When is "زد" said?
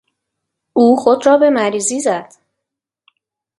1.99-2.33